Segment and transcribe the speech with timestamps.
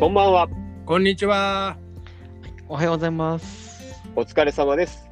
[0.00, 0.48] こんばんは。
[0.86, 1.76] こんにちは。
[2.70, 4.02] おはようございます。
[4.16, 5.10] お疲れ様です。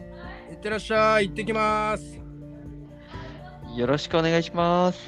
[0.51, 1.29] いってらっしゃい。
[1.29, 2.19] 行ってきます。
[3.77, 4.99] よろしくお願いします。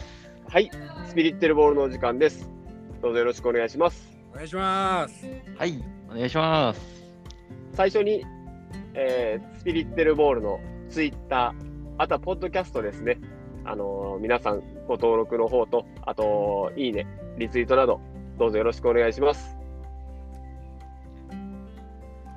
[0.51, 0.71] はい、
[1.09, 2.51] スピリッテルボールのお時間です。
[3.01, 4.07] どうぞよろしくお願いします。
[4.33, 5.27] お願いします。
[5.57, 6.81] はい、お願いします。
[7.73, 8.23] 最初に、
[8.93, 10.61] えースピリッテルボールの
[10.91, 13.19] ツイッター、あとはポッドキャストですね。
[13.65, 17.07] あのー皆さんご登録の方と、あと、いいね、
[17.39, 17.99] リツイートなど、
[18.39, 19.60] どうぞよろしくお願いします。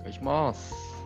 [0.00, 0.98] お願いします。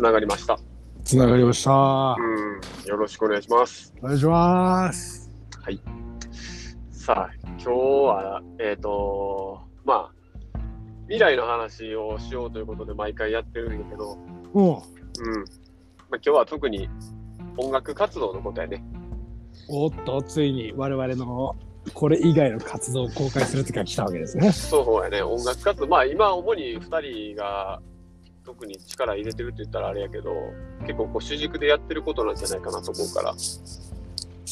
[0.00, 0.58] つながりました。
[1.04, 1.72] つながりました。
[1.72, 3.92] おうん、よろしくお願いします。
[4.02, 5.19] 願いします。
[6.90, 10.12] さあ、今日は、えっ、と、まあ、
[11.04, 14.18] 未来の話をしようということで毎回やってるんだけど、
[14.54, 14.74] おううん。
[14.74, 14.82] まあ、
[16.14, 16.88] 今日は特に
[17.56, 18.84] 音楽活動のことやね。
[19.68, 21.56] おっと、ついに我々の
[21.94, 24.52] これ以外の活動を公開する時が来たわけですね。
[24.52, 25.86] そうやね、音楽活動。
[25.88, 27.80] まあ、今、主に2人が
[28.44, 30.30] 特に力入れてるって言ったらあれやけど、
[30.82, 33.34] 結構こう主軸でやってることなんじゃないかなと思うから。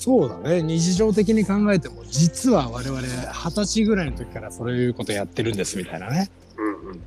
[0.09, 0.63] そうだね。
[0.63, 6.31] 日常的に考えても、実は我々二十歳ぐらいの時からそういうことやってるんですみたいなね。
[6.57, 7.01] うんうん。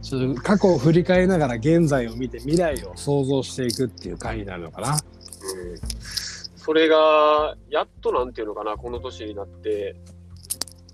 [0.00, 4.92] ちょっと過去を振り返りながら現在を見て未来を想像していくっていう回になるのかな。
[4.92, 4.98] うん
[6.56, 9.96] それが、やっとなんていうのかな、この年になって、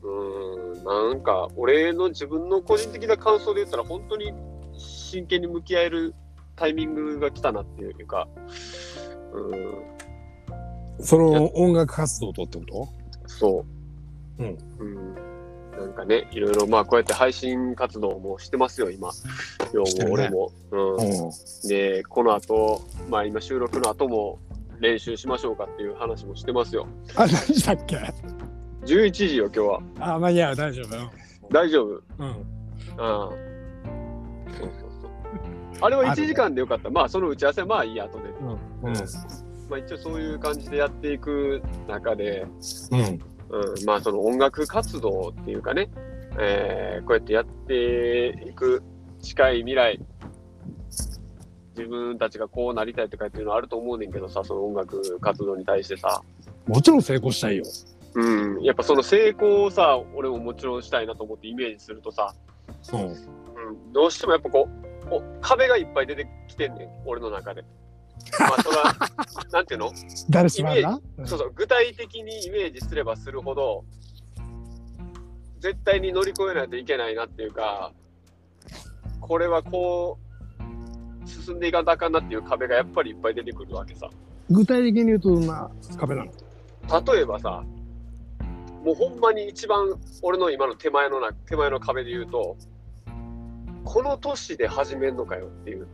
[0.02, 4.32] うーん、なんか、俺の自分の個人的な感想で言ったら、本当に
[4.76, 6.14] 真剣に向き合える
[6.54, 8.28] タイミングが来たなっていうか、
[9.32, 9.84] うん、
[11.00, 12.88] その音楽活動とってこと？
[13.26, 13.64] そ
[14.38, 14.42] う。
[14.42, 15.14] うんうん。
[15.78, 19.08] なんかね、いろいろ、まあ、こうやって配信活動もしてますよ、今。
[19.72, 20.52] よう俺も。
[20.70, 20.94] うん。
[20.94, 21.68] うん。
[21.68, 24.38] で、この後、まあ、今収録の後も
[24.78, 26.86] 練習しましょうかっていう話もしてますよ。
[27.16, 27.96] あ、何だっけ
[28.84, 29.80] ？11時よ、今日は。
[30.14, 30.94] あ、まあいいや、大丈夫？
[30.96, 31.10] よ。
[31.50, 31.88] 大丈夫？
[32.18, 32.28] うん。
[32.28, 32.34] うん。
[32.96, 33.36] そう
[34.58, 34.70] そう
[35.02, 35.10] そう。
[35.80, 36.90] あれは1時間でよかった。
[36.90, 38.28] まあ、その打ち合わせはまあいいや、後で。
[38.40, 38.90] うん。
[38.90, 38.94] うん。
[39.68, 42.46] まあ、一応そういう感じでやっていく中で、
[42.90, 43.00] うん。
[43.00, 45.90] うん、まあ、その音楽活動っていうかね、
[46.38, 48.82] えーこうやってやっていく
[49.20, 50.00] 近い未来、
[51.76, 56.22] 自分たちがこうなりたいとかっていうのはあると思うねんけどさ、その音楽活動に対してさ、
[56.66, 57.64] もちろん成功したいよ。
[58.14, 62.34] うん、やっぱその成功をさ、俺ももちろんしたいなと思ってイメージするとさ、
[62.92, 63.00] うん。
[63.00, 64.68] うん、どうしてもやっぱこ
[65.10, 67.64] う、お壁がいっぱい出てきてんねん、俺の中で。
[68.38, 68.94] まあ、それは、
[69.52, 69.92] なんていうの？
[70.30, 71.00] 誰しもな？
[71.24, 73.84] そうそう、具体的にイメージすればするほど、
[75.60, 77.92] 絶対に乗り越えないといけないなっていうか、
[79.20, 80.18] これはこ
[81.24, 84.10] う、進んでいかんとあかんなっていう壁がやっぱりいっぱい出てくるわけさ。
[84.50, 86.32] 具体的に言うとどんな壁なの？
[87.14, 87.64] 例えばさ、
[88.84, 92.56] もうほんまに一番俺の今の手前のな手前の壁で言うと、
[93.84, 95.86] この年で始めんのかよっていう。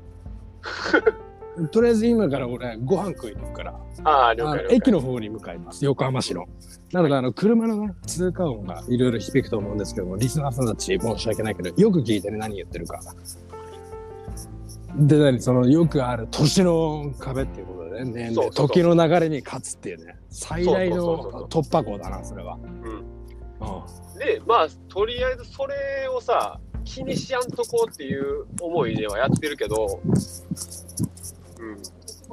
[1.69, 4.67] とりあえず今から俺ご飯食いに行くから、ああ、了解。
[4.71, 5.85] 駅の方に向かいます。
[5.85, 6.47] 横浜市の。
[6.93, 13.01] なので、あの、車のね、通過音がいろいろ響くと思うんですけども、リスナーさんたち申し訳ないけど、よく聞いてね、何言ってるか。
[14.97, 22.59] で、何その、よくある年の壁っていうことでね、時の流れに勝つっていうね、最大の突破口だな、それは。
[22.85, 23.21] うんうん
[24.19, 30.15] で、まあ、とりあえずそれをさ、気にしやんとこうっていう思いではやってるけど、うん、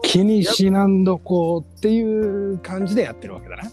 [0.03, 3.71] 気にしなんどこうっていう感じでやってるわけだね。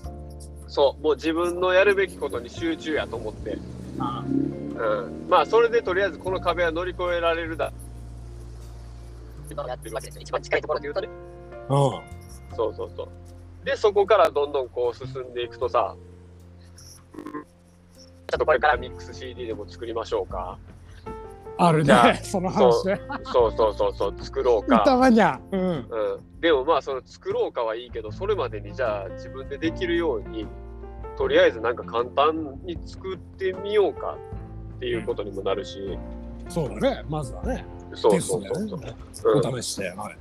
[0.68, 7.72] そう、もう自分のやるべきことに集中やと思って、うん、まあ、それでとりあえずこの壁は乗り越えられるだ。
[9.56, 10.22] やってるわけですよ。
[10.22, 11.08] 一番近いところで言うとね。
[11.68, 12.56] うん。
[12.56, 13.08] そうそうそう。
[13.64, 15.94] で、そこからどんどんこう進んでいくとさ、
[17.14, 17.54] うん
[18.26, 20.58] ちょっとこれからミックス CD でも作りましょうか。
[21.56, 23.00] あるね、 その話ね。
[23.24, 24.80] そうそうそうそう、作ろうか。
[24.80, 25.40] たまにゃ。
[25.52, 25.60] うん。
[25.60, 25.86] うん、
[26.40, 30.46] でもまあその作ろうかはいいけどそれまでにじゃあ自分でできるように
[31.16, 34.16] とりあえずなんか簡単に作ってみようか
[34.76, 35.98] っていうことにもなるし、
[36.48, 37.64] そうだね、まずはね。
[37.94, 38.94] そうそうそうそう、ね
[39.50, 39.90] お試しで。
[39.90, 40.16] はい。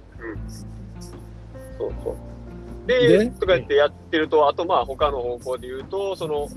[1.77, 2.15] そうそう
[2.87, 3.27] でで？
[3.27, 6.47] とか言ってやってるとあとまあ他の方向で言うとその、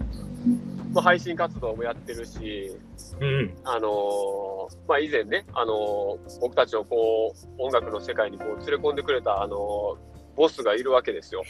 [0.93, 2.77] まあ、配信活動もやってるし
[3.21, 3.55] うん。
[3.65, 9.97] あのーまあ以前ね、あのー僕たちをこう音楽の世界にこう連れ込んでくれたあのー
[10.37, 11.43] ボスがいるわけですよ。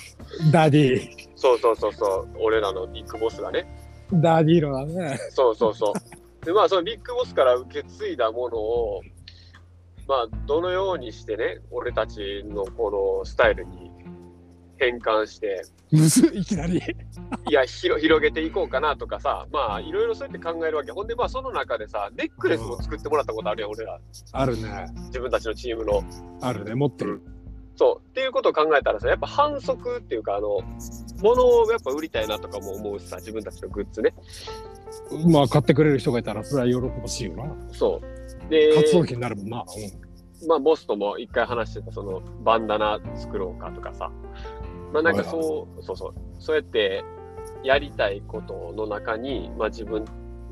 [0.52, 1.28] ダディ。
[1.34, 3.66] そうそうそうそう、俺らのビッグボスがね。
[4.12, 5.18] ダディーのだね。
[5.30, 6.46] そうそうそう。
[6.46, 9.02] で、まあ、そのビッグボスから受け継いだものを、
[10.06, 13.90] まあ、どのようにしてね、俺たちのこのスタイルに
[14.78, 16.78] 変換して、むずい、いきなり。
[17.48, 20.92] いや、広広げていこうかなとかさ、まあ、いろいろそうやって考えるわけ。
[20.92, 24.00] ほんで、まあ、その中でさ、ネックレスも作ってもらったことあるやん、俺ら。
[24.32, 24.86] あるね。
[25.06, 26.02] 自分たちのチームの。
[26.40, 26.74] あるね。
[26.74, 27.22] 持ってる。
[27.76, 28.08] そう。
[28.08, 30.60] っていうことを考えたらさ、やっぱ反則っていうか、あの、
[31.22, 34.14] 物をやっぱ売りたいなとかも思うしさ、自分たちのグッズね。
[35.28, 37.54] まあ、買ってくれる人がいたら、それは喜ばしいよな。
[37.72, 38.50] そう。
[38.50, 39.64] で、活動費になるもんな。
[40.48, 44.10] まあ、ボスとも一回話してた、その、バンダナ作ろうかとかさ。
[44.92, 46.14] まあ、なんかそう、そうそう。
[46.38, 47.04] そうやって、
[47.62, 50.04] やりたいことの中に、まあ、自分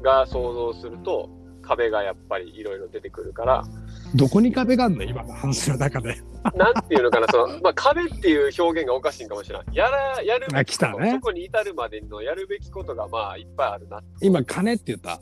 [0.02, 1.30] が想像すると、
[1.62, 3.64] 壁がやっぱりいろいろ出てくるから、
[4.12, 4.16] うん。
[4.16, 5.02] どこに壁があるの？
[5.02, 6.14] 今の話の中で。
[6.54, 9.66] なんていうのかな、その、まあ、壁っていう表現がおかしいんかもしれない。
[9.72, 11.20] やら、やるべあ、きこと、来たねそ。
[11.20, 14.02] こに至るまでのやるべきことが、まあ、いっぱいあるな。
[14.20, 15.18] 今、金って言った？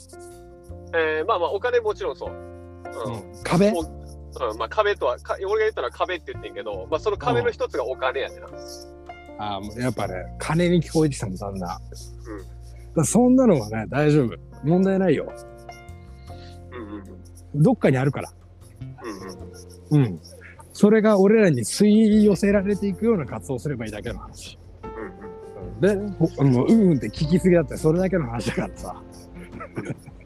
[0.98, 2.30] えーまあまあ、お金もちろんそう。
[2.30, 3.14] うん。
[3.14, 3.42] うん。
[3.44, 3.70] 壁？
[3.70, 4.01] も
[4.40, 8.48] うん、まあ、壁とはか、俺が言ったのは壁って言ってんけど、まあ、その壁の一つがお金やねんな。
[9.38, 11.60] あーやっぱね、金に聞こえてきたもん、だんだん。
[11.60, 11.80] だか
[12.96, 14.36] らそんなのはね、大丈夫。
[14.62, 15.32] 問題ないよ。
[16.72, 16.94] うんうん
[17.54, 17.62] うん。
[17.62, 18.32] どっかにあるから。
[19.90, 20.20] うんうんうん。
[20.72, 24.58] それが俺らに吸い寄せられていくような活動をすればいいだけの話。
[24.84, 29.02] うんで、ほもううんうんって聞きすぎだって、それだけの話だからさ。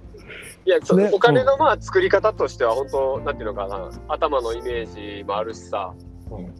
[0.67, 5.95] いや、そねお金のまあ作り方としては、本当なんていうのかな、頭のイメージもあるしさ、
[6.31, 6.55] うんうん、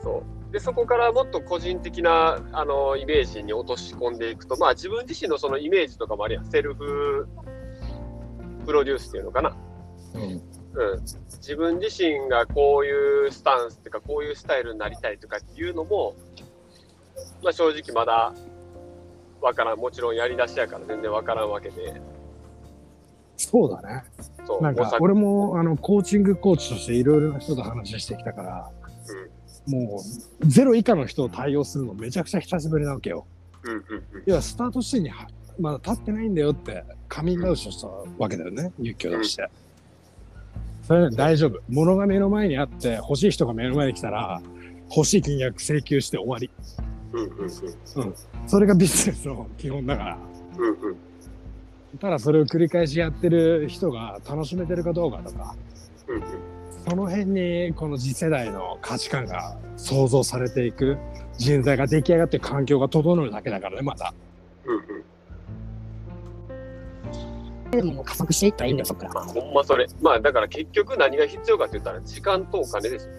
[0.00, 0.52] そう。
[0.52, 6.46] で、そこからもっと個人的なあのイメージに落とし込んでいくと、まあ自分自身のそのイメージとかもあるやん。
[6.46, 7.26] セルフ
[8.64, 9.56] プロデュースっていうのかな。
[10.14, 10.22] うん。
[10.22, 10.40] うん。
[11.38, 16.14] 自分自身がこういうスタンスっていうか、こういうスタイルになりたいとかっていうのも、
[17.42, 18.32] まあ正直まだ
[19.40, 19.78] わからん。
[19.80, 22.00] もちろんやり出しやから全然わからんわけで。
[23.36, 24.04] そうだね。
[24.60, 28.70] なんか俺もあのコーチングコーチとしていろいろな人と話してきたから、
[29.66, 30.00] も
[30.42, 33.26] うゼロ以下の人を対応するのめちゃくちゃ久しぶりなわけよ。
[33.64, 35.26] うんうんうん要はスタート地点には
[35.58, 37.88] まだ立ってないんだよってカミングアウトした
[38.18, 39.48] わけだよね、勇気を出して。
[40.82, 41.60] それね、大丈夫。
[41.68, 44.40] 物が目の前にあって欲しい人が目の前に来たら
[44.94, 46.50] 欲しい金額請求して終わり。
[47.12, 48.14] うんうん
[48.46, 50.18] それがビジネスの基本だから。
[50.58, 50.96] うんうんうん
[51.98, 55.54] ただそれを繰り返しやってる人が楽しめてるかどうかとか、
[56.08, 56.22] うん
[56.88, 60.96] その辺にこの次世代の価値観が想像されていく
[61.36, 64.14] 人材が出来上がって環境が整うだけだからね、まだ。
[64.64, 64.96] うんうん
[68.04, 69.14] 加速していったらいいんだよ、そっから。
[69.14, 69.86] まあ、ほんまそれ。
[70.00, 73.12] まあ、だから結局何が必要かって言ったら、時間とお金ですよ。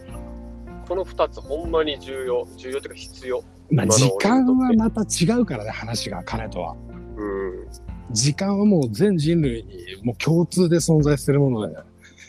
[0.88, 2.48] この二つ、ほんまに重要。
[2.56, 3.44] 重要っていうか必要。
[3.70, 6.76] まあ、時間はまた違うからね、話が、金とは。
[7.18, 7.68] うん。
[8.12, 11.76] 時間はもう全人類にもう共通で存在するもので、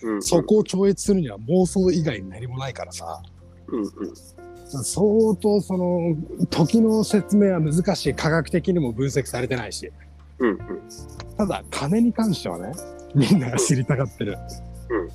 [0.02, 3.22] うん、そこを超越するには妄想以外に何もないからさ。
[3.68, 3.88] うんうん。
[4.84, 6.14] 相当その
[6.50, 9.90] 時の説明は難しい科学的にも分析されてないし
[10.38, 10.58] うんうん。
[11.38, 12.72] ただ金に関してはね
[13.14, 14.38] みんなが知りたがってる、
[14.90, 15.08] うん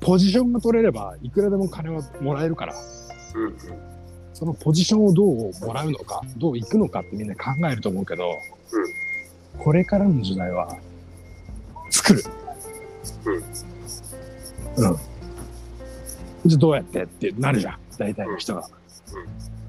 [0.00, 2.74] ポジションが取れればいくらでも金はもらえるから
[3.34, 3.54] うんうん。
[4.34, 8.38] そのポジションをどうもらうのかどういくのかってみんな考えると思うけど、
[9.58, 10.76] これからの時代は
[11.90, 12.22] 作る。
[13.24, 14.96] うん、うん、
[16.44, 17.78] じゃあどうやってってなるじゃん。
[17.98, 18.68] 大体の人が、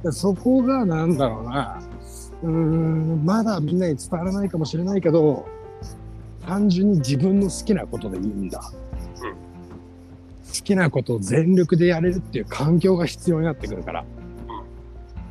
[0.04, 1.82] でそこがなんだろうな。
[2.44, 5.48] うーんまだみんなに伝わらないかもしれないけど
[6.46, 8.72] 単純に自分の好きなことでいいんだ、
[9.22, 9.32] うん。
[9.32, 9.38] 好
[10.52, 14.04] きなことを全力でやれるっていう環境が必要になってくるから、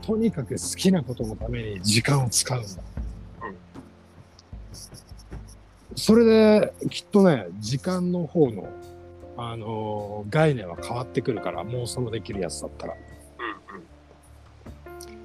[0.03, 2.94] とにかく好きなことのために時間を使うんだ、うん
[5.97, 8.69] それできっとね時間の方の、
[9.37, 12.95] あのー概念は変わってくるから妄想できるやつだったら、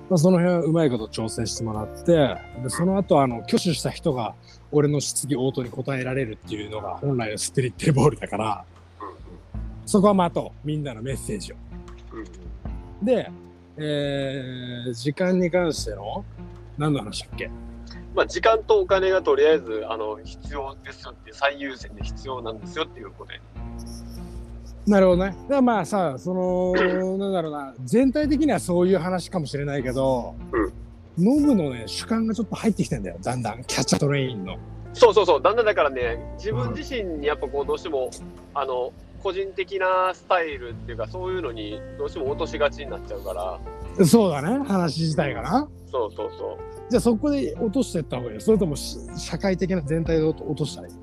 [0.10, 4.36] まあ、その辺はうまいこと調整してもらってでその後あの挙手した人が
[4.72, 8.63] 俺の質疑応答に答えられるっていうのが本来のスピリッティボールだから
[9.86, 11.56] そこは待とうみんなのメッセージを。
[12.13, 12.24] うんう
[13.01, 13.06] ん。
[13.06, 13.32] で、
[13.77, 16.24] えー時間に関しての
[16.77, 17.50] 何の話だっけ？
[18.16, 23.39] まあ、時間とお金がとりあえず、あの、必要ですよって、最優先で必要なんですよっていうことで。
[24.88, 25.32] なるほどね。
[25.32, 26.74] だからまあさ、その、
[27.18, 30.36] なんだろうな、全体的にはそういう話かもしれないけど、
[31.18, 34.58] ノブのね、主観がちょっと入ってきてんだよ、だんだん、キャッチャートレインの。
[34.94, 35.42] そうそうそう。
[35.42, 38.10] だんだんだからね、自分自身にやっぱこう、どうしても、
[38.56, 43.60] あの、個人的なスタイルっていうか、そういうのにどうしても落としがちになっちゃうから、
[44.05, 45.67] そうだね、話自体がな。
[45.91, 46.69] そうそうそう。
[46.89, 50.93] じゃあそこで落としていった方がいいよそれともし社会的な全体で落としたらいい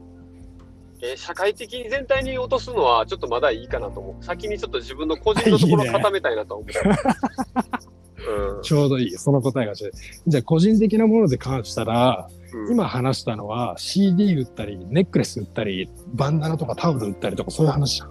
[1.01, 4.25] えー社会的に全体に落とすのはちょっとまだいいかなと思う。
[4.25, 6.67] 先にちょっと自分の個人のところを固めたいなと思う。
[6.67, 9.89] うんちょうどいい、その答えがち。
[10.27, 18.11] じゃあ個人的なもので関したら、うん、今話したのは CD 売ったり、ネックレス売ったり、バンダナとかタオル売ったりとかそういう話じゃん。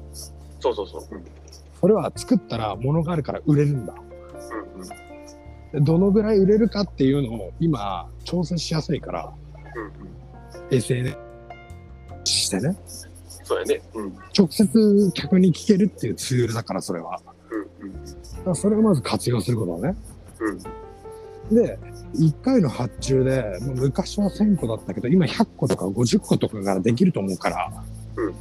[0.60, 1.08] そうそうそう。
[1.12, 1.25] うん
[1.82, 3.94] それは作ったら物があるから売れるんだ。
[4.77, 5.05] うん
[5.84, 9.34] どのぐらい売れるかっていうのを今調整しやすいから、
[9.75, 10.15] うんうん
[10.72, 11.17] SNS
[12.24, 12.75] してね。
[13.44, 13.82] そうやね。
[13.94, 17.22] うん直接客に聞けるっていうツールだから、それは。
[17.82, 18.10] うんだか
[18.46, 19.98] らそれをまず活用することだね。
[20.39, 21.77] うんで、
[22.15, 27.84] 1回の発注で、昔は1000個だったけど、今100個とか50個とかができると思うから、
[28.15, 28.34] うん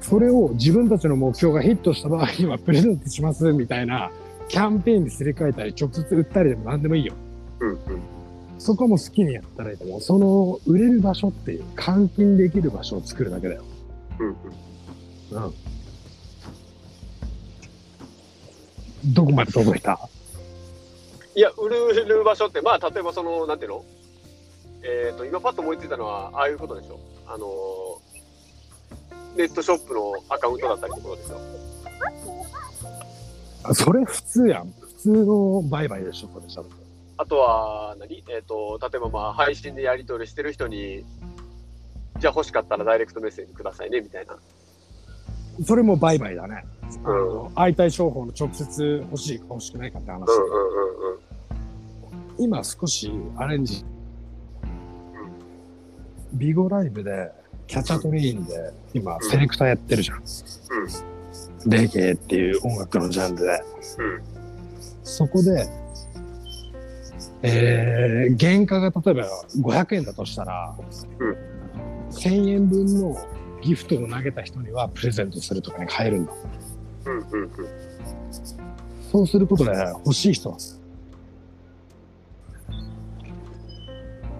[0.00, 4.10] それを自分たちの目標がヒットした場合にはプレゼントしますみたいな
[4.50, 7.14] キャンペーンにすり替えたり、直接売ったりでも何でもいいよ。
[7.60, 7.78] うんうん
[8.58, 10.00] そこも好きにやったらいいと思う。
[10.02, 13.64] その売れる場所っていう、換金できる場所を作るだけだよ。
[14.18, 14.34] うんうん
[15.46, 15.48] う
[19.08, 19.14] ん。
[19.14, 19.98] どこまで届いた？
[21.34, 23.84] いや、売る売る場所って、まあ、例えばその、なんていうの？
[24.82, 27.00] えっ、と、今パッと思いついたのは、ああいうことでしょ。
[27.26, 27.50] あのー
[29.36, 31.69] ネットショップのアカウントだったりとでしょ。
[33.62, 34.70] あそれ普通やん。
[34.70, 36.62] 普通の売買でしょ、それじゃ
[37.16, 41.04] あとは何、えっと例えばまあ配信でやり取りしてる人に、
[42.18, 44.36] じゃあ欲しかったらダイレクトメッセージくださいねみたいな。
[45.64, 46.64] それも売買だね。
[47.04, 50.18] あうんの相対商法の直接欲しいか欲しくないかって話。
[50.18, 51.18] うんうんうんうん。
[52.38, 53.84] 今少しアレンジ。
[56.32, 57.30] ビゴライブで、
[57.66, 60.22] キャチャトレインで、今、セレクターやってるじゃん。
[61.66, 63.62] レゲエっていう音楽のジャンルで。
[63.98, 64.40] うん
[65.02, 65.66] そこで、
[67.42, 69.28] えー、原価が例えば
[69.60, 70.76] 500円だとしたら、
[71.18, 71.36] うん
[72.10, 73.16] 1000円分の
[73.62, 76.32] ギフトを投げた人にはプレゼントするとかに変えるんだ。
[77.06, 77.50] うんうんうん。
[79.10, 79.70] そうすることで
[80.04, 80.56] 欲しい人は、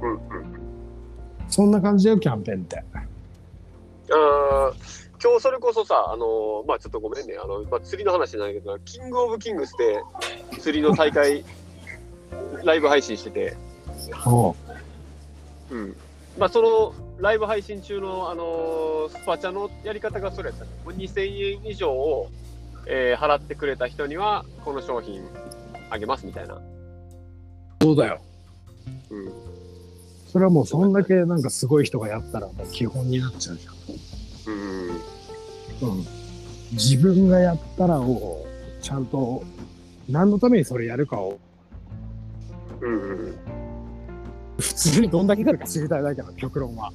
[0.03, 0.21] うんうん。
[1.49, 2.83] そんな感じだよ、キャンペーンって。
[4.13, 10.03] あー今日それこそさ、あのーまあちょっとごめんね、あの、まあ、釣りの話じゃないけど、キングオブキングスで
[10.61, 11.45] 釣りの大会、
[12.65, 13.57] ライブ配信してて、
[14.27, 14.55] おう
[15.71, 15.97] うん。
[16.39, 20.71] まあそのライブ配信中の、あのースパチャのやり方がそれやったね。
[20.85, 22.29] もう2000円以上を、
[22.87, 25.23] えー払ってくれた人には、この商品
[25.91, 26.59] あげますみたいな。
[27.83, 28.21] そうだよ。
[29.11, 29.33] うん。
[30.33, 34.10] それはもうそんだけなんかすごい人がやったらもう基本になっちゃうじうん。
[35.83, 36.07] うん。
[36.73, 38.47] 自分がやったらを、
[38.81, 39.43] ちゃんと、
[40.09, 41.39] 何のためにそれやるかを、
[42.81, 43.35] うん。
[44.59, 46.93] 普通にどんだけかるか知りたいだけの極論は。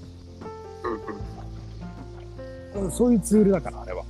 [2.76, 2.92] うん。
[2.92, 4.04] そういうツールだから、あれは。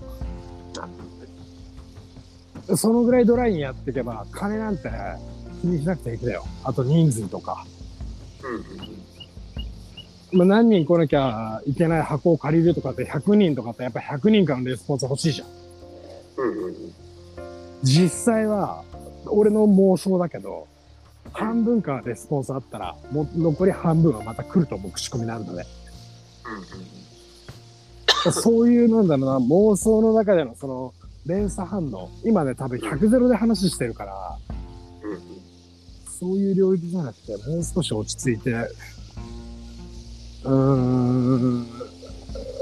[2.75, 4.89] そのぐらいドライにやっていけば、金なんて
[5.61, 6.45] 気にしなくていいんだよ。
[6.63, 7.65] あと人数とか。
[8.43, 9.04] うん。
[10.35, 15.47] まあ、何人来なきゃいけない箱を借りるとかって100人とかってやっぱ100人からのレスポンス欲しいじゃん。
[16.37, 16.75] うんうん。
[17.83, 18.83] 実際は、
[19.27, 20.67] 俺の妄想だけど、
[21.31, 25.65] 半分からレスポンスあったら、もう残り半分はまた来ると思う、口コミなんだね。
[28.31, 30.93] そういう、なんだろうな、妄想の中でのその、
[31.25, 32.09] 連鎖反応。
[32.23, 34.37] 今ね、多分100ゼロで話してるから、
[35.03, 35.19] うんうん。
[36.07, 38.53] そういう領域じゃなくて、もう少し落ち着いて、
[40.45, 40.53] うー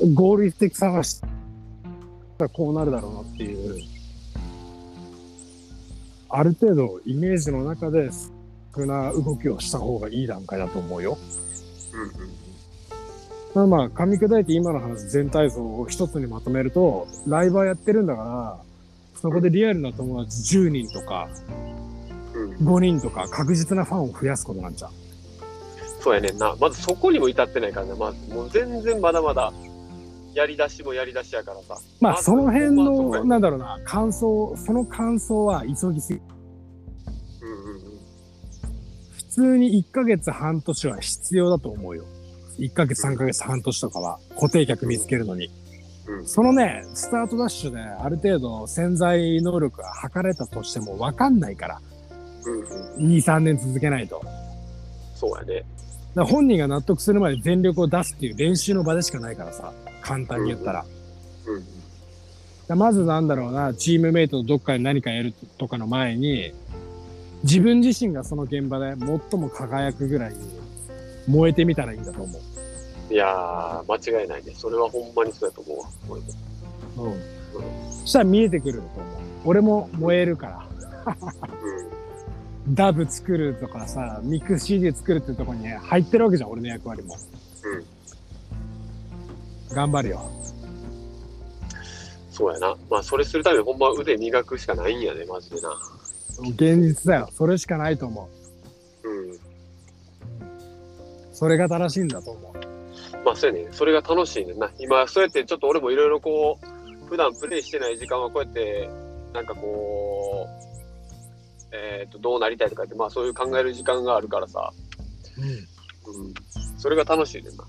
[0.10, 1.28] ん、合理的探した
[2.40, 3.82] らこうなるだろうなっていう、
[6.30, 8.10] ある程度イメージの中で、
[8.75, 11.18] 少な動きをした方がいい段階だと思うよ。
[13.54, 13.70] うんうん。
[13.70, 21.30] まあ、噛み砕いて今の話全体像を一つにまとめると、ライバーやってるんだから、そこでリアルな友達10人とか
[22.34, 24.92] うん、5人とか確実なファンを増やすことなんじゃん。
[26.03, 26.53] そうやねんな。
[26.60, 27.93] まずそこにも至ってないからね。
[27.98, 29.53] まずもう全然まだまだ、
[30.33, 31.77] やり出しもやり出しやからさ。
[32.01, 36.19] まあ、その辺の、なんだろうな、感想、その感想は急ぎすぎ。
[37.41, 37.81] うんうんうん。
[39.13, 42.03] 普通に1ヶ月半年は必要だと思うよ。
[42.60, 45.48] 1ヶ月3ヶ月半年とかは固定客見つけるのに。
[45.48, 51.81] うんそのね、スタートダッシュである程度潜在能力が測れたとしても分かんないから。
[52.45, 53.07] うんうん。
[53.07, 54.22] 2、3年続けないと。
[55.15, 55.65] そうやね。
[56.22, 59.74] ら本人が納得するまで全力を出すっていう練習の場でしかないからさ。
[60.01, 60.86] 簡単に言ったら。
[61.48, 61.63] うんうん。
[62.67, 66.53] だまずなんだろうな、チームメイトとどっかで何かやるとかの前に、
[67.43, 68.96] 自分自身がその現場で
[69.32, 70.36] 最も輝くぐらい
[71.27, 72.39] 燃えてみたらいいんだと思
[73.10, 74.53] いやー、間違いないね。
[74.55, 75.89] それはほんまにそうやと思うわ。
[76.98, 77.01] う。
[77.01, 77.22] うん。
[78.01, 79.13] そしたら見えてくると思う。
[79.46, 80.67] 俺も燃えるから。
[81.62, 81.83] うん。
[82.70, 87.15] ダブ作るとかさ、ミックス CD 作るってとこに入ってるわけじゃん、俺の役割も。
[89.70, 89.75] うん。
[89.75, 90.22] 頑張るよ。
[92.32, 92.75] そうやな。
[92.89, 95.70] まあ、それするためにほんま腕磨くしかないんやね、マジでな。
[96.51, 97.29] 現実だよ。
[97.34, 98.29] それしかないと思
[99.03, 99.10] う。
[99.10, 99.39] うん。
[101.32, 102.53] それが正しいんだと思う。
[103.25, 103.67] まあ、そうやね。
[103.72, 104.72] それが楽しいねんな。
[104.79, 108.89] 今、そうやってちょっと俺もいろいろこう、普段プレイしてない時間はこうやって、
[109.34, 110.73] なんかこう、
[111.74, 114.72] えっ、と、どうなりたいとかって、まあそういう考える時間があるからさ、
[115.38, 116.24] うん。
[116.25, 116.34] うん。
[116.77, 117.65] それが楽しいねんな。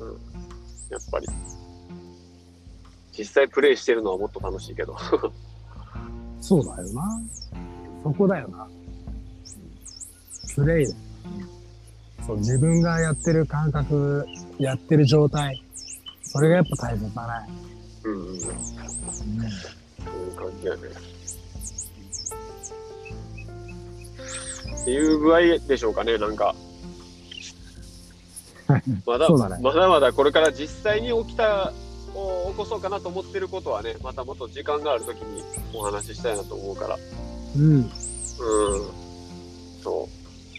[0.00, 0.12] うん。
[0.90, 1.26] やっぱり。
[3.16, 4.96] 実際プレイしてるのはもっと楽しいけど。
[6.40, 7.22] そうだよな。
[8.02, 8.68] そこだよな。
[10.54, 10.96] プレイだよ。
[12.26, 14.26] そう、自分がやってる感覚、
[14.58, 15.62] やってる状態。
[16.22, 17.52] それがやっぱ大切だね。
[18.04, 18.40] うんうん。
[18.40, 20.80] そういう感じやね。
[24.84, 26.54] っていう具合でしょうかね、なんか。
[29.06, 31.72] まだねまだまだこれから実際に起きた、
[32.14, 36.98] を起こそうかなと思ってることはね、またもっと時間があるときにお話ししたいなと思うから。
[37.56, 37.76] うん。
[37.76, 37.90] うん。
[39.82, 40.08] そ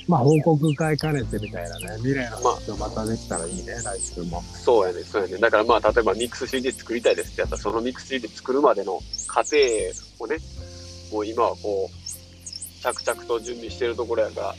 [0.08, 1.98] まあ、報告会兼ねてみたいなね。
[1.98, 4.40] 未来の話がまたできたらいいね、来週も。
[4.40, 4.58] う。
[4.58, 5.38] そうやね、そうやね。
[5.38, 9.58] だからまあ、例えばミックス CD 作りたいですってやったら、そのミックス CD 作るまでの過程
[10.20, 10.38] をね、
[11.12, 12.05] もう今はこう、
[12.86, 14.56] 着々と準備してるところやから、うん。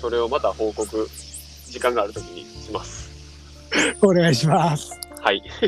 [0.00, 1.08] それをまた報告、
[1.66, 3.10] 時間があるときにします。
[4.00, 4.98] お願いします。
[5.20, 5.42] はい。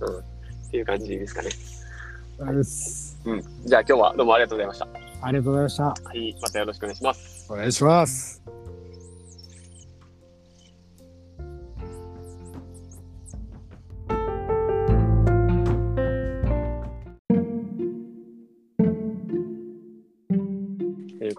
[0.00, 0.18] うん。
[0.18, 0.22] っ
[0.70, 1.50] ていう感じですかね。
[3.24, 3.44] うん。
[3.66, 4.88] じゃあ今日はどうもありがとうございました。
[5.20, 5.84] ありがとうございました。
[5.84, 6.36] はい。
[6.40, 7.46] またよろしくお願いします。
[7.52, 8.61] お願いします。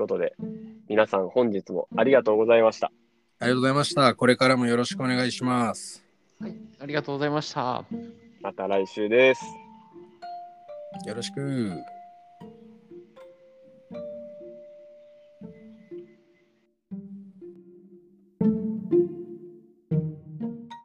[0.03, 0.35] ことで、
[0.89, 2.91] 皆さん本日もありがとうございました。
[3.39, 4.15] ありがとうございました。
[4.15, 6.03] これからもよろしくお願いします。
[6.39, 6.55] はい。
[6.79, 7.85] ありがとうございました。
[8.41, 9.41] また来週です。
[11.05, 11.92] よろしく。